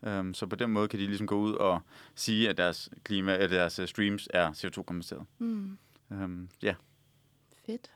Um, 0.01 0.33
så 0.33 0.47
på 0.47 0.55
den 0.55 0.69
måde 0.69 0.87
kan 0.87 0.99
de 0.99 1.05
ligesom 1.05 1.27
gå 1.27 1.37
ud 1.39 1.53
og 1.53 1.81
sige, 2.15 2.49
at 2.49 2.57
deres, 2.57 2.89
klima, 3.03 3.37
at 3.37 3.49
deres 3.49 3.79
øh, 3.79 3.87
streams 3.87 4.27
er 4.33 4.51
CO2-kompenseret. 4.51 5.25
Mm, 5.39 5.77
Um, 6.11 6.49
ja. 6.63 6.75
fedt. 7.65 7.91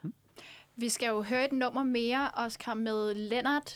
Vi 0.75 0.89
skal 0.89 1.07
jo 1.07 1.21
høre 1.21 1.45
et 1.45 1.51
nummer 1.51 1.83
mere, 1.83 2.29
Oscar, 2.33 2.73
med 2.73 3.13
Leonard 3.15 3.75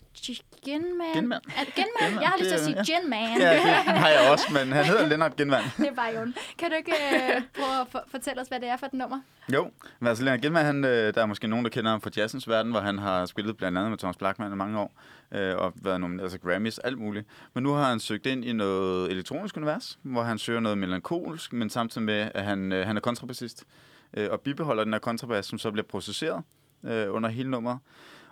Ginman. 0.65 1.13
Genmand. 1.15 1.41
Er, 1.57 1.63
Genman? 1.75 2.21
Jeg 2.21 2.29
har 2.29 2.37
lyst 2.39 2.47
til 2.49 2.55
at 2.55 2.63
sige 2.63 2.75
Det- 2.75 2.85
Ginman. 2.85 3.37
ja, 3.39 3.53
det 3.53 3.97
har 3.97 4.09
jeg 4.09 4.31
også, 4.31 4.45
men 4.53 4.71
han 4.71 4.85
hedder 4.85 5.07
Lennart 5.07 5.35
Genvand. 5.35 5.63
det 5.87 5.97
var 5.97 6.07
jo 6.07 6.21
en- 6.21 6.35
Kan 6.57 6.69
du 6.71 6.75
ikke 6.75 6.91
øh, 6.91 7.41
prøve 7.57 7.81
at 7.81 7.87
for, 7.91 8.03
fortælle 8.11 8.41
os, 8.41 8.47
hvad 8.47 8.59
det 8.59 8.69
er 8.69 8.77
for 8.77 8.85
et 8.85 8.93
nummer? 8.93 9.19
Jo, 9.53 9.71
men 9.99 10.07
altså 10.07 10.23
Lennart 10.23 10.41
Genvand, 10.41 10.65
han, 10.65 10.85
øh, 10.85 11.13
der 11.13 11.21
er 11.21 11.25
måske 11.25 11.47
nogen, 11.47 11.65
der 11.65 11.71
kender 11.71 11.91
ham 11.91 12.01
fra 12.01 12.09
jazzens 12.17 12.47
verden, 12.49 12.71
hvor 12.71 12.81
han 12.81 12.97
har 12.99 13.25
spillet 13.25 13.57
blandt 13.57 13.77
andet 13.77 13.89
med 13.91 13.97
Thomas 13.97 14.17
Blackman 14.17 14.51
i 14.51 14.55
mange 14.55 14.79
år, 14.79 14.93
øh, 15.31 15.55
og 15.57 15.73
været 15.75 16.01
nomineret 16.01 16.31
til 16.31 16.39
Grammys, 16.39 16.79
alt 16.79 16.97
muligt. 16.97 17.27
Men 17.53 17.63
nu 17.63 17.73
har 17.73 17.89
han 17.89 17.99
søgt 17.99 18.25
ind 18.25 18.45
i 18.45 18.53
noget 18.53 19.11
elektronisk 19.11 19.57
univers, 19.57 19.99
hvor 20.03 20.23
han 20.23 20.37
søger 20.37 20.59
noget 20.59 20.77
melankolsk, 20.77 21.53
men 21.53 21.69
samtidig 21.69 22.05
med, 22.05 22.31
at 22.33 22.43
han, 22.43 22.71
øh, 22.71 22.87
han 22.87 22.97
er 22.97 23.01
kontrabassist, 23.01 23.63
øh, 24.13 24.27
og 24.31 24.41
bibeholder 24.41 24.83
den 24.83 24.93
her 24.93 24.99
kontrabas, 24.99 25.45
som 25.45 25.57
så 25.59 25.71
bliver 25.71 25.85
processeret 25.85 26.43
øh, 26.83 27.13
under 27.13 27.29
hele 27.29 27.51
nummeret. 27.51 27.79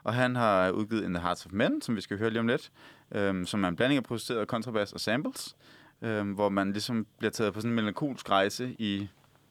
Og 0.04 0.14
han 0.14 0.36
har 0.36 0.72
udgivet 0.72 1.04
In 1.04 1.14
the 1.14 1.22
Hearts 1.22 1.46
of 1.46 1.52
Men, 1.52 1.82
som 1.82 1.96
vi 1.96 2.02
skal 2.02 2.18
høre 2.18 2.30
lige 2.30 2.40
om 2.40 2.48
lidt, 2.48 2.72
øh, 3.12 3.46
som 3.46 3.64
er 3.64 3.68
en 3.68 3.76
blanding 3.76 3.98
af 3.98 4.04
processeret 4.04 4.48
kontrabas 4.48 4.94
og 4.94 5.00
samples, 5.00 5.56
øh, 6.02 6.30
hvor 6.30 6.50
man 6.50 6.72
ligesom 6.72 7.08
bliver 7.18 7.32
taget 7.32 7.54
på 7.54 7.60
sådan 7.60 7.72
en 7.72 7.76
melankolsk 7.76 8.30
rejse 8.30 8.76
i, 8.80 9.10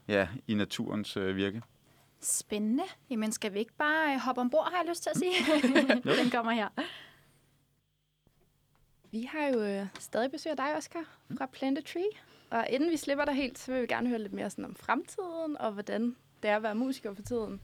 ja, 0.09 0.29
i 0.47 0.55
naturens 0.55 1.17
øh, 1.17 1.37
virke. 1.37 1.63
Spændende. 2.21 2.85
Jamen, 3.11 3.33
skal 3.33 3.55
vi 3.55 3.59
ikke 3.59 3.77
bare 3.79 4.15
øh, 4.15 4.21
hoppe 4.21 4.41
ombord, 4.41 4.69
har 4.73 4.83
jeg 4.83 4.89
lyst 4.89 5.03
til 5.03 5.11
at 5.11 5.17
sige? 5.17 5.33
Den 6.23 6.31
kommer 6.31 6.53
her. 6.53 6.69
Vi 9.11 9.29
har 9.33 9.47
jo 9.47 9.61
øh, 9.61 9.87
stadig 9.99 10.31
besøg 10.31 10.51
af 10.51 10.57
dig, 10.57 10.77
Oscar, 10.77 11.05
fra 11.39 11.47
Plant 11.47 11.79
a 11.79 11.81
Tree. 11.81 12.11
Og 12.51 12.67
inden 12.71 12.91
vi 12.91 12.97
slipper 12.97 13.25
dig 13.25 13.35
helt, 13.35 13.59
så 13.59 13.73
vil 13.73 13.83
vi 13.83 13.87
gerne 13.87 14.09
høre 14.09 14.19
lidt 14.19 14.33
mere 14.33 14.51
sådan 14.51 14.65
om 14.65 14.75
fremtiden, 14.75 15.59
og 15.59 15.73
hvordan 15.73 16.17
det 16.43 16.51
er 16.51 16.57
at 16.57 16.63
være 16.63 16.75
musiker 16.75 17.15
for 17.15 17.23
tiden. 17.23 17.61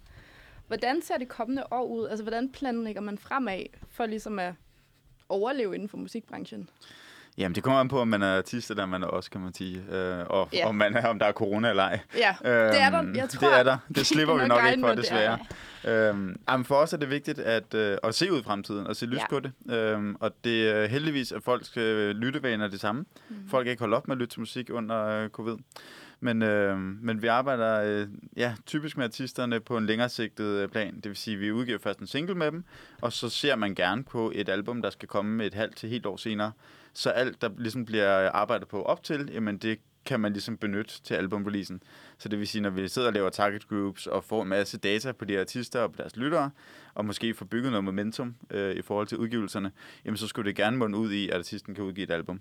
Hvordan 0.71 1.03
ser 1.03 1.19
det 1.19 1.29
kommende 1.29 1.65
år 1.71 1.85
ud? 1.85 2.09
Altså, 2.09 2.25
hvordan 2.25 2.53
planlægger 2.53 3.01
man 3.01 3.19
fremad 3.19 3.65
for 3.89 4.07
ligesom 4.07 4.39
at 4.39 4.55
overleve 5.29 5.75
inden 5.75 5.89
for 5.89 5.97
musikbranchen? 5.97 6.69
Jamen, 7.39 7.55
det 7.55 7.63
kommer 7.63 7.81
an 7.81 7.89
på, 7.89 8.01
om 8.01 8.09
man 8.09 8.23
er 8.23 8.37
artist, 8.37 8.71
eller 8.71 8.87
man 8.87 9.03
er 9.03 9.07
også, 9.07 9.31
kan 9.31 9.41
man 9.41 9.55
sige. 9.55 9.83
Øh, 9.93 10.25
og 10.27 10.49
Ja. 10.53 10.69
om, 10.69 10.75
man 10.75 10.97
er, 10.97 11.07
om 11.09 11.19
der 11.19 11.27
er 11.27 11.33
corona 11.33 11.71
eller 11.71 11.83
ej. 11.83 12.01
Ja, 12.17 12.35
det 12.43 12.49
er 12.83 12.91
der. 12.91 13.01
Øhm, 13.03 13.15
Jeg 13.17 13.29
tror, 13.29 13.49
det 13.49 13.59
er 13.59 13.63
der. 13.63 13.79
Det 13.95 14.07
slipper 14.07 14.35
vi 14.43 14.49
nok 14.49 14.61
ikke 14.71 14.81
for, 14.81 14.95
desværre. 14.95 15.39
Øhm, 15.85 16.37
jamen 16.51 16.65
for 16.65 16.75
os 16.75 16.93
er 16.93 16.97
det 16.97 17.11
vigtigt 17.11 17.39
at, 17.39 17.75
øh, 17.75 17.97
at 18.03 18.15
se 18.15 18.33
ud 18.33 18.41
i 18.41 18.43
fremtiden 18.43 18.87
og 18.87 18.97
se 18.97 19.07
lys 19.07 19.19
Ja. 19.19 19.27
på 19.31 19.41
det. 19.41 19.53
Øhm, 19.75 20.17
og 20.21 20.31
det 20.45 20.71
er 20.71 20.87
heldigvis, 20.87 21.33
at 21.33 21.43
folks 21.43 21.77
øh, 21.77 22.11
lyttevaner 22.17 22.65
er 22.65 22.69
det 22.71 22.81
samme. 22.81 23.05
Mm. 23.29 23.37
Folk 23.51 23.67
er 23.67 23.71
ikke 23.71 23.81
holdt 23.81 23.95
op 23.95 24.09
med 24.09 24.17
at 24.17 24.21
lytte 24.21 24.35
til 24.35 24.41
musik 24.41 24.71
under 24.73 25.07
øh, 25.07 25.29
covid. 25.29 25.57
Men, 26.23 26.43
øh, 26.43 26.79
men 26.79 27.23
vi 27.23 27.27
arbejder 27.27 27.83
øh, 27.85 28.07
ja, 28.37 28.55
typisk 28.67 28.97
med 28.97 29.05
artisterne 29.05 29.61
på 29.61 29.77
en 29.77 29.87
længere 29.87 30.09
sigtet 30.09 30.45
øh, 30.45 30.69
plan. 30.69 30.95
Det 30.95 31.05
vil 31.09 31.17
sige, 31.17 31.35
at 31.35 31.41
vi 31.41 31.53
udgiver 31.53 31.79
først 31.79 31.99
en 31.99 32.07
single 32.07 32.35
med 32.35 32.51
dem, 32.53 32.65
og 33.01 33.13
så 33.13 33.29
ser 33.29 33.57
man 33.57 33.75
gerne 33.75 34.05
på 34.05 34.33
et 34.35 34.49
album, 34.49 34.83
der 34.83 34.91
skal 34.91 35.09
komme 35.09 35.45
et 35.45 35.55
halvt 35.55 35.77
til 35.77 35.89
helt 35.89 36.07
år 36.07 36.17
senere. 36.17 36.53
Så 36.93 37.11
alt, 37.11 37.43
der 37.43 37.51
ligesom 37.59 37.85
bliver 37.85 38.31
arbejdet 38.31 38.69
på 38.69 38.83
op 38.83 39.03
til, 39.03 39.31
jamen 39.33 39.59
det 39.59 39.79
kan 40.05 40.21
man 40.21 40.33
ligesom 40.33 40.57
benytte 40.57 41.03
til 41.03 41.15
albumreleasen. 41.15 41.83
Så 42.19 42.29
det 42.29 42.39
vil 42.39 42.49
sige, 42.49 42.63
når 42.63 42.71
vi 42.71 42.89
sidder 42.89 43.09
og 43.09 43.15
laver 43.15 43.31
target 43.31 43.69
groups 43.69 44.07
og 44.07 44.25
får 44.25 44.43
en 44.43 44.49
masse 44.49 44.79
data 44.79 45.13
på 45.13 45.25
de 45.25 45.41
artister 45.41 45.81
og 45.81 45.93
på 45.93 45.97
deres 45.97 46.17
lyttere, 46.17 46.51
og 46.95 47.05
måske 47.05 47.35
får 47.35 47.47
bygget 47.47 47.71
noget 47.71 47.85
momentum 47.85 48.35
øh, 48.51 48.77
i 48.77 48.83
forhold 48.83 49.07
til 49.07 49.19
udgivelserne, 49.19 49.73
jamen 50.05 50.17
så 50.17 50.27
skulle 50.27 50.49
det 50.49 50.57
gerne 50.57 50.77
munde 50.77 50.99
ud 50.99 51.13
i, 51.13 51.29
at 51.29 51.39
artisten 51.39 51.75
kan 51.75 51.85
udgive 51.85 52.05
et 52.05 52.11
album. 52.11 52.41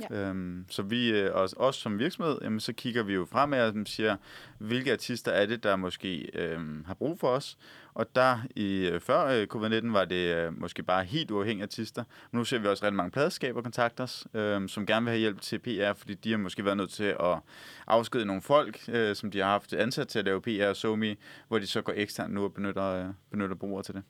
Ja. 0.00 0.16
Øhm, 0.16 0.66
så 0.70 0.82
vi, 0.82 1.10
øh, 1.10 1.30
os, 1.34 1.54
os 1.56 1.76
som 1.76 1.98
virksomhed, 1.98 2.38
jamen, 2.42 2.60
så 2.60 2.72
kigger 2.72 3.02
vi 3.02 3.14
jo 3.14 3.24
fremad 3.24 3.76
og 3.80 3.86
siger, 3.86 4.16
hvilke 4.58 4.92
artister 4.92 5.32
er 5.32 5.46
det, 5.46 5.62
der 5.62 5.76
måske 5.76 6.30
øh, 6.34 6.86
har 6.86 6.94
brug 6.94 7.18
for 7.18 7.28
os, 7.28 7.58
Og 7.94 8.14
der 8.14 8.38
i 8.56 8.88
øh, 8.88 9.00
før 9.00 9.26
øh, 9.26 9.46
covid-19 9.54 9.92
var 9.92 10.04
det 10.04 10.36
øh, 10.36 10.60
måske 10.60 10.82
bare 10.82 11.04
helt 11.04 11.30
uafhængige 11.30 11.62
artister. 11.62 12.04
Men 12.30 12.38
nu 12.38 12.44
ser 12.44 12.58
vi 12.58 12.68
også 12.68 12.84
rigtig 12.84 12.96
mange 12.96 13.10
pladeskaber 13.10 13.62
kontakte 13.62 14.00
os, 14.00 14.26
øh, 14.34 14.68
som 14.68 14.86
gerne 14.86 15.04
vil 15.04 15.10
have 15.10 15.20
hjælp 15.20 15.40
til 15.40 15.58
PR, 15.58 15.92
fordi 15.92 16.14
de 16.14 16.30
har 16.30 16.38
måske 16.38 16.64
været 16.64 16.76
nødt 16.76 16.90
til 16.90 17.04
at 17.20 17.38
afskede 17.86 18.24
nogle 18.24 18.42
folk, 18.42 18.80
øh, 18.88 19.16
som 19.16 19.30
de 19.30 19.38
har 19.38 19.46
haft 19.46 19.72
ansat 19.72 20.08
til 20.08 20.18
at 20.18 20.24
lave 20.24 20.40
PR 20.42 20.66
og 20.66 20.76
SoMe, 20.76 21.16
hvor 21.48 21.58
de 21.58 21.66
så 21.66 21.82
går 21.82 21.92
eksternt 21.96 22.34
nu 22.34 22.44
og 22.44 22.54
benytter, 22.54 22.84
øh, 22.84 23.06
benytter 23.30 23.56
brugere 23.56 23.82
til 23.82 23.94
det. 23.94 24.02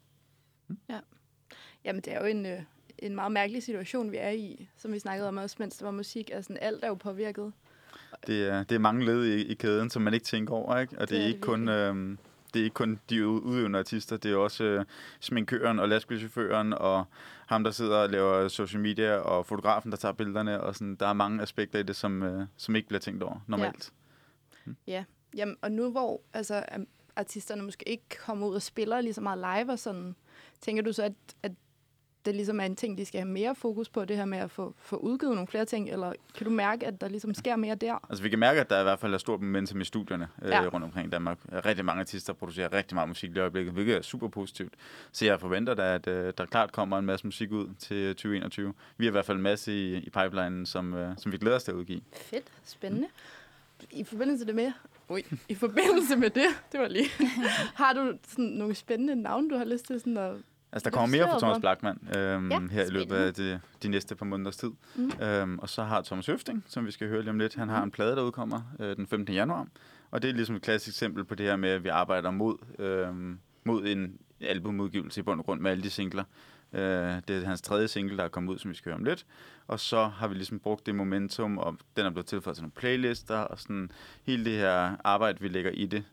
Jamen, 1.85 2.03
det 2.03 2.13
er 2.13 2.21
jo 2.21 2.27
en, 2.27 2.47
øh, 2.47 2.61
en 3.07 3.15
meget 3.15 3.33
mærkelig 3.33 3.63
situation, 3.63 4.13
vi 4.13 4.17
er 4.17 4.31
i, 4.31 4.69
som 4.77 4.93
vi 4.93 4.99
snakkede 4.99 5.29
om 5.29 5.37
også, 5.37 5.57
mens 5.59 5.77
der 5.77 5.85
var 5.85 5.93
musik. 5.93 6.31
Altså, 6.33 6.55
alt 6.61 6.85
er 6.85 6.89
jo 6.89 6.95
påvirket. 6.95 7.53
Det 8.27 8.49
er, 8.49 8.63
det 8.65 8.75
er 8.75 8.79
mange 8.79 9.05
led 9.05 9.25
i, 9.25 9.47
i 9.47 9.55
kæden, 9.55 9.91
som 9.91 10.03
man 10.03 10.15
ikke 10.15 10.25
tænker 10.25 10.55
over, 10.55 10.79
ikke? 10.79 10.95
Og 10.95 11.01
det, 11.01 11.09
Det 11.09 11.19
er, 11.19 11.23
er 11.23 11.27
ikke 11.27 11.37
det 11.37 11.45
kun... 11.45 11.69
Øh, 11.69 12.19
det 12.55 12.61
er 12.61 12.65
ikke 12.65 12.75
kun 12.75 13.01
de 13.11 13.27
udøvende 13.29 13.79
artister, 13.79 14.17
det 14.17 14.33
er 14.33 14.37
også 14.37 14.65
øh, 14.65 14.85
sminkøren 15.21 15.79
og 15.79 15.89
lastbilchaufføren 15.89 16.73
og 16.73 17.05
ham, 17.47 17.65
der 17.65 17.71
sidder 17.71 17.97
og 17.97 18.11
laver 18.11 18.49
social 18.49 18.83
media 18.83 19.17
og 19.17 19.47
fotografen, 19.47 19.91
der 19.91 19.97
tager 19.97 20.13
billederne. 20.13 20.61
Og 20.61 20.75
sådan, 20.75 20.95
der 20.95 21.07
er 21.07 21.13
mange 21.13 21.43
aspekter 21.43 21.79
i 21.79 21.83
det, 21.83 21.97
som, 21.97 22.23
øh, 22.23 22.47
som 22.57 22.77
ikke 22.77 22.89
bliver 22.89 23.01
tænkt 23.01 23.23
over 23.23 23.45
normalt. 23.47 23.93
Ja, 24.87 25.05
Jamen, 25.37 25.57
og 25.63 25.73
nu 25.73 25.91
hvor 25.91 26.21
altså, 26.33 26.65
artisterne 27.17 27.63
måske 27.63 27.89
ikke 27.89 28.05
kommer 28.27 28.47
ud 28.47 28.55
og 28.55 28.63
spiller 28.63 29.01
lige 29.01 29.15
så 29.15 29.21
meget 29.21 29.39
live 29.39 29.73
og 29.73 29.79
sådan, 29.79 30.17
tænker 30.61 30.83
du 30.83 30.93
så, 30.93 31.03
at, 31.03 31.13
at 31.43 31.53
det 32.25 32.35
ligesom 32.35 32.61
er 32.61 32.65
en 32.65 32.77
ting, 32.77 32.99
de 32.99 33.05
skal 33.05 33.21
have 33.21 33.29
mere 33.29 33.55
fokus 33.55 33.89
på, 33.89 34.05
det 34.05 34.17
her 34.17 34.25
med 34.25 34.39
at 34.39 34.51
få, 34.51 34.75
få 34.79 34.97
udgivet 34.97 35.35
nogle 35.35 35.47
flere 35.47 35.65
ting, 35.65 35.91
eller 35.91 36.13
kan 36.35 36.45
du 36.45 36.51
mærke, 36.53 36.87
at 36.87 37.01
der 37.01 37.09
ligesom 37.09 37.35
sker 37.35 37.57
mere 37.57 37.75
der? 37.75 38.07
Altså, 38.11 38.23
vi 38.23 38.29
kan 38.29 38.39
mærke, 38.39 38.61
at 38.61 38.71
der 38.71 38.81
i 38.81 38.83
hvert 38.83 38.99
fald 38.99 39.15
er 39.15 39.19
stort 39.19 39.41
momentum 39.41 39.81
i 39.81 39.85
studierne 39.85 40.29
øh, 40.43 40.49
Ja. 40.51 40.61
rundt 40.69 40.85
omkring 40.85 41.07
i 41.07 41.11
Danmark. 41.11 41.39
Rigtig 41.53 41.85
mange 41.85 42.01
artister 42.01 42.33
producerer 42.33 42.73
rigtig 42.73 42.95
meget 42.95 43.09
musik 43.09 43.31
i 43.37 43.39
øjeblikket, 43.39 43.73
hvilket 43.75 43.97
er 43.97 44.03
super 44.03 44.29
positivt. 44.29 44.73
Så 45.13 45.25
jeg 45.25 45.41
forventer 45.41 45.75
da, 45.75 45.95
at 45.95 46.07
øh, 46.07 46.33
der 46.39 46.47
klart 46.47 46.73
kommer 46.73 46.99
en 46.99 47.07
masse 47.07 47.27
musik 47.27 47.53
ud 47.53 47.69
til 47.79 48.09
2021. 48.09 48.75
Vi 48.97 49.05
har 49.05 49.11
i 49.11 49.13
hvert 49.13 49.25
fald 49.25 49.37
en 49.37 49.43
masse 49.43 49.73
i, 49.73 49.95
i 49.97 50.11
pipelinen, 50.11 50.67
som, 50.67 50.95
øh, 50.95 51.15
som 51.19 51.33
vi 51.33 51.37
glæder 51.37 51.57
os 51.57 51.65
til 51.65 51.71
at 51.71 51.77
udgive. 51.77 52.01
Fedt, 52.13 52.45
spændende. 52.65 53.07
I 53.91 54.05
forbindelse 54.05 54.47
det 54.47 54.55
med, 54.55 54.73
ui, 55.09 55.23
i 55.49 55.55
forbindelse 55.55 56.17
med 56.17 56.31
det, 56.31 56.47
det 56.73 56.81
var 56.81 56.89
lige, 56.89 57.09
har 57.83 57.93
du 57.93 58.13
sådan 58.29 58.45
nogle 58.45 58.75
spændende 58.75 59.15
navne, 59.17 59.51
du 59.51 59.57
har 59.57 59.65
lyst 59.65 59.85
til 59.87 60.01
sådan 60.01 60.17
at... 60.17 60.35
Altså, 60.73 60.91
der 60.91 60.97
kommer 60.97 61.17
mere 61.17 61.29
fra 61.29 61.39
Thomas. 61.39 61.61
Blackman 61.61 61.99
øhm, 62.17 62.51
Ja, 62.51 62.61
her 62.71 62.85
i 62.85 62.91
løbet 62.91 63.17
af 63.17 63.35
de, 63.35 63.61
de 63.83 63.89
næste 63.89 64.15
par 64.17 64.27
måneders 64.27 64.57
tid. 64.57 64.71
Mm. 64.95 65.03
Mm. 65.03 65.25
Øhm, 65.25 65.59
og 65.59 65.69
så 65.69 65.83
har 65.83 66.03
Thomas 66.03 66.27
Høfting, 66.27 66.65
som 66.67 66.87
vi 66.87 66.91
skal 66.91 67.09
høre 67.09 67.21
lige 67.21 67.31
om 67.31 67.39
lidt, 67.39 67.55
han 67.55 67.69
har 67.69 67.83
en 67.83 67.91
plade, 67.91 68.17
der 68.17 68.23
udkommer 68.23 68.63
øh, 68.81 68.97
den 68.97 69.07
15. 69.07 69.35
januar. 69.35 69.67
Og 70.11 70.23
det 70.23 70.31
er 70.31 70.35
ligesom 70.35 70.57
et 70.57 70.63
klassisk 70.63 70.95
eksempel 70.97 71.25
på 71.25 71.35
det 71.35 71.47
her 71.47 71.57
med, 71.57 71.69
at 71.71 71.85
vi 71.85 71.89
arbejder 71.89 72.31
mod, 72.31 72.57
øhm, 72.79 73.39
mod 73.65 73.87
en 73.87 74.19
albumudgivelse 74.41 75.21
i 75.21 75.23
bund 75.23 75.41
og 75.41 75.47
grund 75.47 75.61
med 75.61 75.71
alle 75.71 75.83
de 75.83 75.91
singler. 75.91 76.25
Øh, 76.73 76.81
det 77.29 77.31
er 77.31 77.45
hans 77.45 77.63
tredje 77.63 77.89
single, 77.89 78.17
der 78.17 78.25
er 78.25 78.29
kommet 78.29 78.53
ud, 78.53 78.59
som 78.59 78.71
vi 78.71 78.75
skal 78.77 78.91
høre 78.91 78.99
om 78.99 79.05
lidt. 79.05 79.27
Og 79.67 79.81
så 79.81 80.05
har 80.05 80.29
vi 80.29 80.35
ligesom 80.35 80.59
brugt 80.59 80.87
det 80.87 80.95
momentum, 80.95 81.59
og 81.59 81.77
den 81.97 82.07
er 82.07 82.11
blevet 82.11 82.27
tilføjet 82.27 82.57
til 82.57 82.63
nogle 82.63 82.73
playlister, 82.73 83.37
og 83.37 83.59
sådan 83.59 83.91
hele 84.23 84.45
det 84.45 84.53
her 84.53 84.97
arbejde, 85.05 85.41
vi 85.41 85.49
lægger 85.49 85.71
i 85.71 85.87
det, 85.87 86.05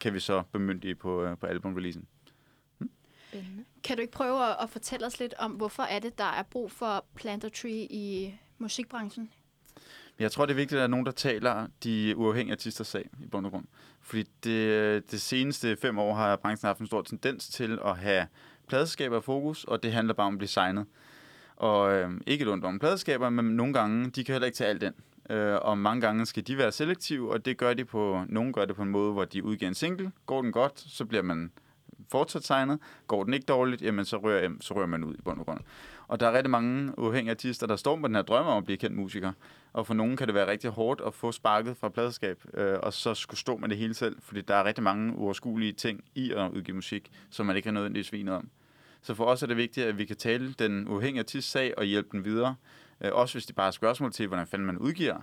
kan 0.00 0.14
vi 0.14 0.20
så 0.20 0.42
bemyndige 0.52 0.94
på, 0.94 1.24
øh, 1.24 1.36
på 1.38 1.46
albumreleasen. 1.46 2.06
Spændende. 3.28 3.64
Kan 3.84 3.96
du 3.96 4.00
ikke 4.00 4.12
prøve 4.12 4.50
at, 4.50 4.56
at 4.62 4.70
fortælle 4.70 5.06
os 5.06 5.20
lidt 5.20 5.34
om, 5.38 5.52
hvorfor 5.52 5.82
er 5.82 5.98
det, 5.98 6.18
der 6.18 6.24
er 6.24 6.42
brug 6.42 6.72
for 6.72 7.04
Planter 7.14 7.48
Tree 7.48 7.86
i 7.90 8.34
musikbranchen? 8.58 9.30
Jeg 10.18 10.32
tror, 10.32 10.46
det 10.46 10.52
er 10.52 10.56
vigtigt, 10.56 10.72
at 10.72 10.78
der 10.78 10.84
er 10.84 10.90
nogen, 10.90 11.06
der 11.06 11.12
taler 11.12 11.66
de 11.84 12.16
uafhængige 12.16 12.52
artisters 12.52 12.86
sag 12.86 13.08
i 13.22 13.26
bund 13.26 13.46
og 13.46 13.52
grund. 13.52 13.64
Fordi 14.00 14.24
det, 14.44 15.10
det 15.10 15.20
seneste 15.20 15.76
fem 15.76 15.98
år 15.98 16.14
har 16.14 16.36
branchen 16.36 16.66
haft 16.66 16.78
en 16.78 16.86
stor 16.86 17.02
tendens 17.02 17.48
til 17.48 17.78
at 17.84 17.96
have 17.96 18.26
pladeskaber 18.68 19.20
fokus, 19.20 19.64
og 19.64 19.82
det 19.82 19.92
handler 19.92 20.14
bare 20.14 20.26
om 20.26 20.34
at 20.34 20.38
blive 20.38 20.48
signet. 20.48 20.86
Og 21.56 21.92
øh, 21.92 22.10
ikke 22.26 22.42
et 22.42 22.48
ondt 22.48 22.64
om 22.64 22.78
pladeskaber, 22.78 23.30
men 23.30 23.44
nogle 23.44 23.72
gange, 23.72 24.10
de 24.10 24.24
kan 24.24 24.32
heller 24.32 24.46
ikke 24.46 24.56
tage 24.56 24.70
alt 24.70 24.82
ind. 24.82 24.94
Øh, 25.30 25.58
og 25.62 25.78
mange 25.78 26.00
gange 26.00 26.26
skal 26.26 26.46
de 26.46 26.58
være 26.58 26.72
selektive, 26.72 27.32
og 27.32 27.44
det 27.44 27.56
gør 27.56 27.74
de 27.74 27.84
på, 27.84 28.24
nogle 28.28 28.52
gør 28.52 28.64
det 28.64 28.76
på 28.76 28.82
en 28.82 28.88
måde, 28.88 29.12
hvor 29.12 29.24
de 29.24 29.44
udgiver 29.44 29.68
en 29.68 29.74
single. 29.74 30.12
Går 30.26 30.42
den 30.42 30.52
godt, 30.52 30.80
så 30.80 31.04
bliver 31.04 31.22
man 31.22 31.52
fortsat 32.10 32.44
signet. 32.44 32.78
Går 33.06 33.24
den 33.24 33.34
ikke 33.34 33.46
dårligt, 33.46 33.82
jamen 33.82 34.04
så 34.04 34.16
rører, 34.16 34.50
så 34.60 34.74
rører 34.74 34.86
man 34.86 35.04
ud 35.04 35.14
i 35.14 35.22
bund 35.22 35.40
og 35.40 35.46
grund. 35.46 35.60
Og 36.08 36.20
der 36.20 36.26
er 36.28 36.32
rigtig 36.32 36.50
mange 36.50 36.98
uafhængige 36.98 37.30
artister, 37.30 37.66
der 37.66 37.76
står 37.76 37.96
med 37.96 38.08
den 38.08 38.16
her 38.16 38.22
drøm 38.22 38.46
om 38.46 38.58
at 38.58 38.64
blive 38.64 38.76
kendt 38.76 38.96
musiker. 38.96 39.32
Og 39.72 39.86
for 39.86 39.94
nogen 39.94 40.16
kan 40.16 40.26
det 40.26 40.34
være 40.34 40.50
rigtig 40.50 40.70
hårdt 40.70 41.00
at 41.06 41.14
få 41.14 41.32
sparket 41.32 41.76
fra 41.76 41.88
pladeskab, 41.88 42.44
øh, 42.54 42.78
og 42.82 42.92
så 42.92 43.14
skulle 43.14 43.40
stå 43.40 43.56
med 43.56 43.68
det 43.68 43.76
hele 43.76 43.94
selv, 43.94 44.16
fordi 44.22 44.40
der 44.40 44.54
er 44.54 44.64
rigtig 44.64 44.84
mange 44.84 45.16
uoverskuelige 45.16 45.72
ting 45.72 46.04
i 46.14 46.32
at 46.32 46.50
udgive 46.50 46.74
musik, 46.74 47.10
som 47.30 47.46
man 47.46 47.56
ikke 47.56 47.68
har 47.68 47.72
nødvendigvis 47.72 48.06
svinet 48.06 48.34
om. 48.34 48.48
Så 49.02 49.14
for 49.14 49.24
os 49.24 49.42
er 49.42 49.46
det 49.46 49.56
vigtigt, 49.56 49.86
at 49.86 49.98
vi 49.98 50.04
kan 50.04 50.16
tale 50.16 50.52
den 50.52 50.88
uafhængige 50.88 51.20
artist 51.20 51.50
sag 51.50 51.74
og 51.78 51.84
hjælpe 51.84 52.08
den 52.12 52.24
videre. 52.24 52.54
Øh, 53.00 53.10
også 53.12 53.34
hvis 53.34 53.46
de 53.46 53.52
bare 53.52 53.66
har 53.66 53.70
spørgsmål 53.70 54.12
til, 54.12 54.26
hvordan 54.26 54.46
fanden 54.46 54.66
man 54.66 54.78
udgiver. 54.78 55.20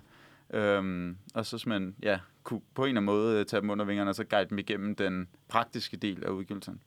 Øhm, 0.53 1.17
og 1.33 1.45
så 1.45 1.63
man 1.67 1.95
ja, 2.03 2.19
kunne 2.43 2.61
på 2.73 2.83
en 2.83 2.87
eller 2.87 3.01
anden 3.01 3.05
måde 3.05 3.39
øh, 3.39 3.45
tage 3.45 3.61
dem 3.61 3.69
under 3.69 3.85
vingerne, 3.85 4.09
og 4.09 4.15
så 4.15 4.23
guide 4.23 4.49
dem 4.49 4.57
igennem 4.57 4.95
den 4.95 5.27
praktiske 5.47 5.97
del 5.97 6.23
af 6.23 6.29
udgivelsen. 6.29 6.81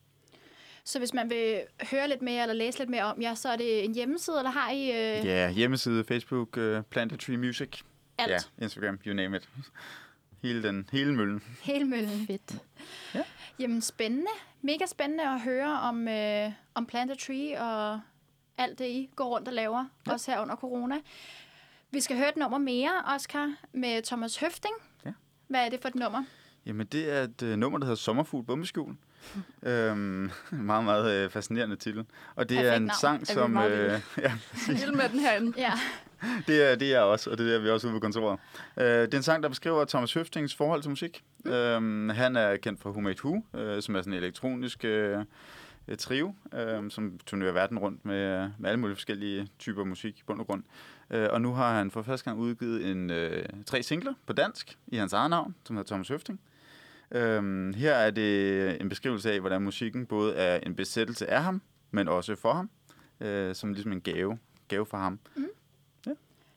Så 0.84 0.98
hvis 0.98 1.14
man 1.14 1.30
vil 1.30 1.60
høre 1.90 2.08
lidt 2.08 2.22
mere 2.22 2.42
eller 2.42 2.54
læse 2.54 2.78
lidt 2.78 2.90
mere 2.90 3.04
om 3.04 3.22
jer, 3.22 3.34
så 3.34 3.48
er 3.48 3.56
det 3.56 3.84
en 3.84 3.94
hjemmeside, 3.94 4.38
eller 4.38 4.50
har 4.50 4.70
I 4.70 4.88
øh, 4.90 5.26
Ja, 5.26 5.50
hjemmeside, 5.50 6.04
Facebook, 6.04 6.56
uh, 6.56 6.82
Planted 6.90 7.18
Tree 7.18 7.36
Music. 7.36 7.68
alt? 8.18 8.30
Ja, 8.30 8.38
Instagram, 8.64 8.98
you 9.06 9.14
name 9.14 9.36
it. 9.36 9.48
Hele, 10.42 10.62
den, 10.62 10.88
hele 10.92 11.14
møllen. 11.16 11.42
Hele 11.62 11.84
møllen. 11.84 12.26
Fedt. 12.26 12.62
Jamen 13.58 13.80
spændende. 13.82 14.30
Mega 14.62 14.86
spændende 14.86 15.24
at 15.24 15.40
høre 15.40 15.80
om, 15.80 16.08
øh, 16.08 16.52
om 16.74 16.86
Planter 16.86 17.14
Tree 17.14 17.60
og 17.60 18.00
alt 18.58 18.78
det, 18.78 18.84
I 18.84 19.10
går 19.16 19.24
rundt 19.36 19.48
og 19.48 19.54
laver, 19.54 19.84
ja. 20.06 20.12
også 20.12 20.30
her 20.30 20.40
under 20.40 20.56
corona. 20.56 20.94
Vi 21.90 22.00
skal 22.00 22.16
høre 22.16 22.28
et 22.28 22.36
nummer 22.36 22.58
mere, 22.58 22.90
Oscar, 23.14 23.54
med 23.72 24.02
Thomas 24.02 24.36
Høfting. 24.36 24.74
Ja. 25.04 25.10
Hvad 25.48 25.66
er 25.66 25.68
det 25.68 25.80
for 25.80 25.88
et 25.88 25.94
nummer? 25.94 26.24
Jamen, 26.66 26.86
det 26.86 27.12
er 27.12 27.22
et 27.22 27.42
uh, 27.42 27.48
nummer, 27.48 27.78
der 27.78 27.86
hedder 27.86 27.96
Sommerfugl 27.96 28.44
Bombeskjul. 28.44 28.96
øhm, 29.62 30.30
meget, 30.50 30.84
meget 30.84 31.24
øh, 31.24 31.30
fascinerende 31.30 31.76
titel. 31.76 32.06
Og 32.34 32.48
det 32.48 32.56
Perfekt 32.56 32.72
er 32.72 32.76
en 32.76 32.82
navn. 32.82 32.98
sang, 33.00 33.20
vi 33.20 33.26
som... 33.26 33.56
Øh, 33.56 34.00
ja, 34.18 34.32
Vild 34.66 34.92
med 34.92 35.08
den 35.08 35.20
herinde. 35.20 35.52
Ja. 35.56 35.72
det 36.46 36.70
er, 36.70 36.74
det 36.74 36.94
er 36.94 37.00
også, 37.00 37.30
og 37.30 37.38
det 37.38 37.54
er 37.54 37.58
vi 37.58 37.70
også 37.70 37.86
ude 37.86 37.94
på 37.94 38.00
kontoret. 38.00 38.38
Øh, 38.76 38.84
det 38.86 39.14
er 39.14 39.18
en 39.18 39.22
sang, 39.22 39.42
der 39.42 39.48
beskriver 39.48 39.84
Thomas 39.84 40.12
Høftings 40.12 40.54
forhold 40.54 40.82
til 40.82 40.90
musik. 40.90 41.24
Mm. 41.44 41.50
Øhm, 41.50 42.08
han 42.08 42.36
er 42.36 42.56
kendt 42.56 42.80
fra 42.80 42.90
Who 42.90 43.00
Made 43.00 43.24
Who, 43.24 43.42
øh, 43.54 43.82
som 43.82 43.96
er 43.96 44.00
sådan 44.00 44.12
en 44.12 44.18
elektronisk 44.18 44.84
øh, 44.84 45.24
øh, 45.88 45.96
trio, 45.96 46.34
øh, 46.54 46.90
som 46.90 47.18
turnerer 47.26 47.52
verden 47.52 47.78
rundt 47.78 48.04
med, 48.04 48.50
med 48.58 48.70
alle 48.70 48.80
mulige 48.80 48.96
forskellige 48.96 49.48
typer 49.58 49.84
musik 49.84 50.18
i 50.18 50.22
bund 50.26 50.40
og 50.40 50.46
grund. 50.46 50.62
Øh, 51.10 51.28
og 51.32 51.40
nu 51.40 51.52
har 51.52 51.76
han 51.78 51.90
for 51.90 52.02
første 52.02 52.24
gang 52.24 52.38
udgivet 52.38 52.90
en, 52.90 53.10
øh, 53.10 53.44
tre 53.66 53.82
singler 53.82 54.14
på 54.26 54.32
dansk 54.32 54.78
i 54.86 54.96
hans 54.96 55.12
eget 55.12 55.30
navn, 55.30 55.54
som 55.64 55.76
hedder 55.76 55.88
Thomas 55.88 56.08
Høfting. 56.08 56.40
Øhm, 57.10 57.74
her 57.74 57.92
er 57.94 58.10
det 58.10 58.80
en 58.80 58.88
beskrivelse 58.88 59.32
af, 59.32 59.40
hvordan 59.40 59.62
musikken 59.62 60.06
både 60.06 60.34
er 60.34 60.60
en 60.66 60.74
besættelse 60.74 61.30
af 61.30 61.42
ham, 61.42 61.62
men 61.90 62.08
også 62.08 62.36
for 62.36 62.52
ham, 62.52 62.70
øh, 63.20 63.54
som 63.54 63.72
ligesom 63.72 63.92
en 63.92 64.00
gave, 64.00 64.38
gave 64.68 64.86
for 64.86 64.96
ham. 64.96 65.18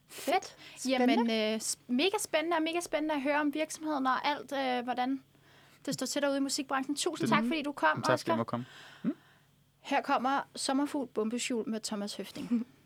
Fedt. 0.09 0.55
Jamen, 0.89 1.19
øh, 1.19 1.59
mega 1.87 2.17
spændende 2.19 2.57
og 2.57 2.63
mega 2.63 2.79
spændende 2.79 3.15
at 3.15 3.21
høre 3.21 3.39
om 3.41 3.53
virksomheden 3.53 4.07
og 4.07 4.27
alt, 4.27 4.51
øh, 4.53 4.83
hvordan 4.83 5.23
det 5.85 5.93
står 5.93 6.05
til 6.05 6.21
derude 6.21 6.37
i 6.37 6.41
musikbranchen. 6.41 6.95
Tusind 6.95 7.29
tak, 7.29 7.43
fordi 7.43 7.61
du 7.61 7.71
kom, 7.71 8.01
Tak 8.01 8.19
skal 8.19 8.31
Oscar. 8.31 8.35
jeg 8.37 8.45
komme. 8.45 8.65
Her 9.79 10.01
kommer 10.01 10.41
Sommerfugl 10.55 11.07
Bombeskjul 11.07 11.69
med 11.69 11.79
Thomas 11.79 12.15
Høfting. 12.15 12.67